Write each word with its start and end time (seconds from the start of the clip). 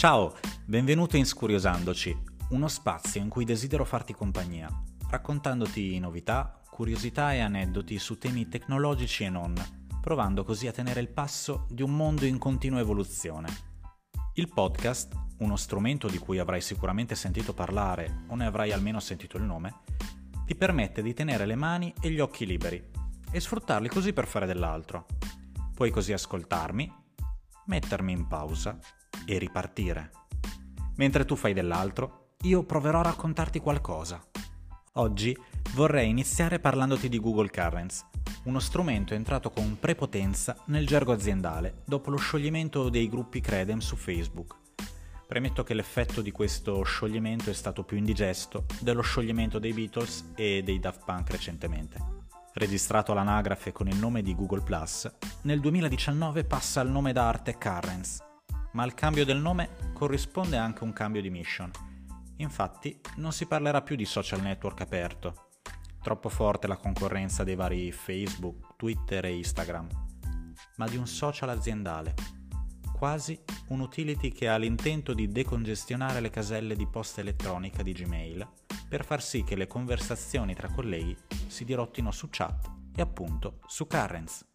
Ciao, 0.00 0.34
benvenuto 0.64 1.18
in 1.18 1.26
Scuriosandoci, 1.26 2.16
uno 2.50 2.68
spazio 2.68 3.20
in 3.20 3.28
cui 3.28 3.44
desidero 3.44 3.84
farti 3.84 4.14
compagnia, 4.14 4.66
raccontandoti 5.10 5.98
novità, 5.98 6.58
curiosità 6.70 7.34
e 7.34 7.40
aneddoti 7.40 7.98
su 7.98 8.16
temi 8.16 8.48
tecnologici 8.48 9.24
e 9.24 9.28
non, 9.28 9.54
provando 10.00 10.42
così 10.42 10.66
a 10.66 10.72
tenere 10.72 11.00
il 11.00 11.10
passo 11.10 11.66
di 11.68 11.82
un 11.82 11.94
mondo 11.94 12.24
in 12.24 12.38
continua 12.38 12.80
evoluzione. 12.80 13.48
Il 14.36 14.48
podcast, 14.48 15.12
uno 15.40 15.56
strumento 15.56 16.08
di 16.08 16.16
cui 16.16 16.38
avrai 16.38 16.62
sicuramente 16.62 17.14
sentito 17.14 17.52
parlare 17.52 18.24
o 18.28 18.36
ne 18.36 18.46
avrai 18.46 18.72
almeno 18.72 19.00
sentito 19.00 19.36
il 19.36 19.42
nome, 19.42 19.80
ti 20.50 20.56
permette 20.56 21.00
di 21.00 21.14
tenere 21.14 21.46
le 21.46 21.54
mani 21.54 21.94
e 22.00 22.10
gli 22.10 22.18
occhi 22.18 22.44
liberi 22.44 22.84
e 23.30 23.38
sfruttarli 23.38 23.88
così 23.88 24.12
per 24.12 24.26
fare 24.26 24.46
dell'altro. 24.46 25.06
Puoi 25.72 25.92
così 25.92 26.12
ascoltarmi, 26.12 26.92
mettermi 27.66 28.10
in 28.10 28.26
pausa 28.26 28.76
e 29.24 29.38
ripartire. 29.38 30.10
Mentre 30.96 31.24
tu 31.24 31.36
fai 31.36 31.52
dell'altro, 31.52 32.32
io 32.42 32.64
proverò 32.64 32.98
a 32.98 33.04
raccontarti 33.04 33.60
qualcosa. 33.60 34.20
Oggi 34.94 35.38
vorrei 35.74 36.08
iniziare 36.08 36.58
parlandoti 36.58 37.08
di 37.08 37.20
Google 37.20 37.50
Currents, 37.50 38.04
uno 38.46 38.58
strumento 38.58 39.14
entrato 39.14 39.50
con 39.50 39.76
prepotenza 39.78 40.56
nel 40.66 40.84
gergo 40.84 41.12
aziendale 41.12 41.82
dopo 41.86 42.10
lo 42.10 42.16
scioglimento 42.16 42.88
dei 42.88 43.08
gruppi 43.08 43.40
Credem 43.40 43.78
su 43.78 43.94
Facebook. 43.94 44.56
Premetto 45.30 45.62
che 45.62 45.74
l'effetto 45.74 46.22
di 46.22 46.32
questo 46.32 46.82
scioglimento 46.82 47.50
è 47.50 47.52
stato 47.52 47.84
più 47.84 47.96
indigesto 47.96 48.66
dello 48.80 49.00
scioglimento 49.00 49.60
dei 49.60 49.72
Beatles 49.72 50.32
e 50.34 50.64
dei 50.64 50.80
Daft 50.80 51.04
Punk 51.04 51.30
recentemente. 51.30 52.24
Registrato 52.54 53.12
all'anagrafe 53.12 53.70
con 53.70 53.86
il 53.86 53.94
nome 53.94 54.22
di 54.22 54.34
Google⁇ 54.34 54.62
nel 55.42 55.60
2019 55.60 56.42
passa 56.42 56.80
al 56.80 56.90
nome 56.90 57.12
d'arte 57.12 57.56
Currents, 57.58 58.18
ma 58.72 58.82
al 58.82 58.94
cambio 58.94 59.24
del 59.24 59.38
nome 59.38 59.92
corrisponde 59.92 60.56
anche 60.56 60.82
un 60.82 60.92
cambio 60.92 61.22
di 61.22 61.30
mission. 61.30 61.70
Infatti 62.38 63.00
non 63.18 63.30
si 63.30 63.46
parlerà 63.46 63.82
più 63.82 63.94
di 63.94 64.06
social 64.06 64.40
network 64.40 64.80
aperto, 64.80 65.50
troppo 66.02 66.28
forte 66.28 66.66
la 66.66 66.76
concorrenza 66.76 67.44
dei 67.44 67.54
vari 67.54 67.92
Facebook, 67.92 68.74
Twitter 68.74 69.26
e 69.26 69.36
Instagram, 69.36 69.86
ma 70.78 70.88
di 70.88 70.96
un 70.96 71.06
social 71.06 71.50
aziendale, 71.50 72.14
quasi 73.00 73.42
un 73.68 73.80
utility 73.80 74.30
che 74.30 74.46
ha 74.46 74.58
l'intento 74.58 75.14
di 75.14 75.26
decongestionare 75.26 76.20
le 76.20 76.28
caselle 76.28 76.76
di 76.76 76.86
posta 76.86 77.22
elettronica 77.22 77.82
di 77.82 77.94
Gmail 77.94 78.46
per 78.90 79.06
far 79.06 79.22
sì 79.22 79.42
che 79.42 79.56
le 79.56 79.66
conversazioni 79.66 80.54
tra 80.54 80.70
colleghi 80.70 81.16
si 81.46 81.64
dirottino 81.64 82.10
su 82.10 82.26
chat 82.28 82.70
e 82.94 83.00
appunto 83.00 83.60
su 83.64 83.86
currents. 83.86 84.46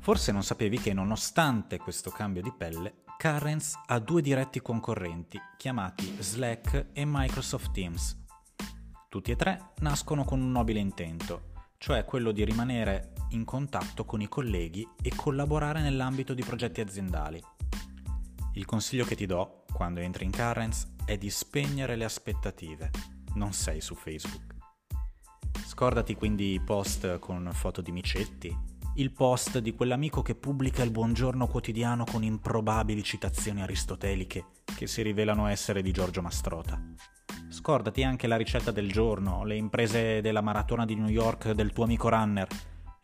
Forse 0.00 0.32
non 0.32 0.42
sapevi 0.42 0.78
che 0.78 0.92
nonostante 0.92 1.78
questo 1.78 2.10
cambio 2.10 2.42
di 2.42 2.52
pelle, 2.52 3.04
Currents 3.16 3.80
ha 3.86 3.98
due 4.00 4.20
diretti 4.20 4.60
concorrenti 4.60 5.40
chiamati 5.56 6.16
Slack 6.18 6.88
e 6.92 7.04
Microsoft 7.06 7.70
Teams. 7.70 8.22
Tutti 9.08 9.30
e 9.30 9.36
tre 9.36 9.70
nascono 9.78 10.24
con 10.24 10.42
un 10.42 10.52
nobile 10.52 10.78
intento, 10.78 11.52
cioè 11.78 12.04
quello 12.04 12.32
di 12.32 12.44
rimanere 12.44 13.13
in 13.34 13.44
contatto 13.44 14.04
con 14.04 14.20
i 14.20 14.28
colleghi 14.28 14.88
e 15.02 15.12
collaborare 15.14 15.82
nell'ambito 15.82 16.34
di 16.34 16.42
progetti 16.42 16.80
aziendali. 16.80 17.42
Il 18.54 18.64
consiglio 18.64 19.04
che 19.04 19.16
ti 19.16 19.26
do 19.26 19.64
quando 19.72 20.00
entri 20.00 20.24
in 20.24 20.30
Currents 20.30 20.92
è 21.04 21.18
di 21.18 21.28
spegnere 21.28 21.96
le 21.96 22.04
aspettative. 22.04 22.90
Non 23.34 23.52
sei 23.52 23.80
su 23.80 23.94
Facebook. 23.96 24.54
Scordati 25.66 26.14
quindi 26.14 26.52
i 26.52 26.60
post 26.60 27.18
con 27.18 27.50
foto 27.52 27.80
di 27.80 27.90
micetti, 27.90 28.56
il 28.96 29.10
post 29.10 29.58
di 29.58 29.74
quell'amico 29.74 30.22
che 30.22 30.36
pubblica 30.36 30.84
il 30.84 30.92
buongiorno 30.92 31.48
quotidiano 31.48 32.04
con 32.04 32.22
improbabili 32.22 33.02
citazioni 33.02 33.60
aristoteliche 33.60 34.46
che 34.76 34.86
si 34.86 35.02
rivelano 35.02 35.48
essere 35.48 35.82
di 35.82 35.90
Giorgio 35.90 36.22
Mastrota. 36.22 36.80
Scordati 37.48 38.04
anche 38.04 38.28
la 38.28 38.36
ricetta 38.36 38.70
del 38.70 38.92
giorno, 38.92 39.44
le 39.44 39.56
imprese 39.56 40.20
della 40.20 40.40
maratona 40.40 40.84
di 40.84 40.94
New 40.94 41.08
York 41.08 41.50
del 41.50 41.72
tuo 41.72 41.82
amico 41.82 42.08
runner 42.08 42.46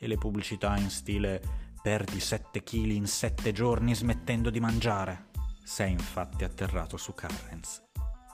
e 0.01 0.07
le 0.07 0.17
pubblicità 0.17 0.77
in 0.79 0.91
stile 0.91 1.41
perdi 1.83 2.19
7 2.19 2.63
kg 2.63 2.91
in 2.91 3.07
7 3.07 3.53
giorni 3.53 3.95
smettendo 3.95 4.51
di 4.51 4.59
mangiare. 4.59 5.29
Sei 5.63 5.93
infatti 5.93 6.43
atterrato 6.43 6.97
su 6.97 7.13
Currents, 7.13 7.83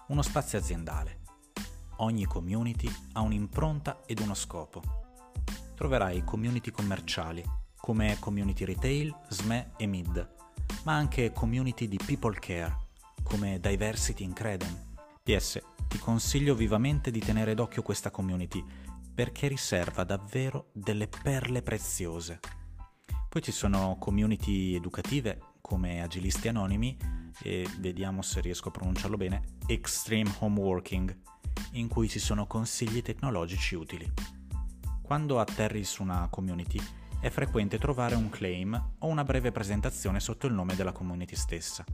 uno 0.08 0.22
spazio 0.22 0.58
aziendale. 0.58 1.24
Ogni 1.96 2.24
community 2.24 2.90
ha 3.12 3.20
un'impronta 3.20 4.02
ed 4.06 4.20
uno 4.20 4.34
scopo 4.34 5.04
troverai 5.76 6.24
community 6.24 6.70
commerciali 6.70 7.44
come 7.76 8.16
community 8.18 8.64
retail, 8.64 9.14
SME 9.28 9.72
e 9.76 9.86
mid, 9.86 10.34
ma 10.84 10.94
anche 10.94 11.32
community 11.32 11.86
di 11.86 12.00
people 12.04 12.36
care 12.40 12.74
come 13.22 13.60
Diversity 13.60 14.24
in 14.24 14.32
Credem. 14.32 14.96
PS, 15.22 15.60
ti 15.86 15.98
consiglio 15.98 16.54
vivamente 16.54 17.10
di 17.10 17.20
tenere 17.20 17.54
d'occhio 17.54 17.82
questa 17.82 18.10
community 18.10 18.64
perché 19.16 19.48
riserva 19.48 20.04
davvero 20.04 20.68
delle 20.74 21.08
perle 21.08 21.62
preziose. 21.62 22.38
Poi 23.30 23.40
ci 23.40 23.50
sono 23.50 23.96
community 23.98 24.74
educative 24.74 25.54
come 25.62 26.02
Agilisti 26.02 26.48
Anonimi 26.48 26.98
e 27.42 27.66
vediamo 27.78 28.20
se 28.20 28.42
riesco 28.42 28.68
a 28.68 28.72
pronunciarlo 28.72 29.16
bene, 29.16 29.56
Extreme 29.68 30.30
Home 30.40 30.60
Working, 30.60 31.18
in 31.72 31.88
cui 31.88 32.10
ci 32.10 32.18
sono 32.18 32.46
consigli 32.46 33.00
tecnologici 33.00 33.74
utili. 33.74 34.12
Quando 35.00 35.40
atterri 35.40 35.82
su 35.82 36.02
una 36.02 36.28
community 36.28 36.78
è 37.18 37.30
frequente 37.30 37.78
trovare 37.78 38.16
un 38.16 38.28
claim 38.28 38.96
o 38.98 39.06
una 39.06 39.24
breve 39.24 39.50
presentazione 39.50 40.20
sotto 40.20 40.46
il 40.46 40.52
nome 40.52 40.76
della 40.76 40.92
community 40.92 41.36
stessa. 41.36 41.86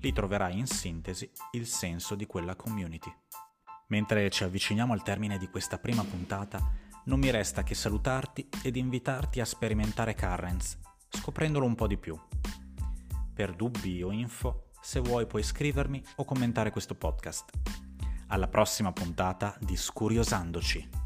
Lì 0.00 0.10
troverai 0.10 0.58
in 0.58 0.66
sintesi 0.66 1.30
il 1.50 1.66
senso 1.66 2.14
di 2.14 2.24
quella 2.24 2.56
community. 2.56 3.12
Mentre 3.88 4.30
ci 4.30 4.42
avviciniamo 4.42 4.92
al 4.92 5.02
termine 5.02 5.38
di 5.38 5.48
questa 5.48 5.78
prima 5.78 6.02
puntata, 6.02 6.58
non 7.04 7.20
mi 7.20 7.30
resta 7.30 7.62
che 7.62 7.74
salutarti 7.74 8.48
ed 8.64 8.74
invitarti 8.74 9.40
a 9.40 9.44
sperimentare 9.44 10.14
Currents, 10.14 10.78
scoprendolo 11.08 11.64
un 11.64 11.76
po' 11.76 11.86
di 11.86 11.96
più. 11.96 12.18
Per 13.32 13.54
dubbi 13.54 14.02
o 14.02 14.10
info, 14.10 14.70
se 14.80 14.98
vuoi 14.98 15.26
puoi 15.26 15.44
scrivermi 15.44 16.02
o 16.16 16.24
commentare 16.24 16.70
questo 16.70 16.96
podcast. 16.96 17.50
Alla 18.28 18.48
prossima 18.48 18.92
puntata 18.92 19.56
di 19.60 19.76
Scuriosandoci. 19.76 21.05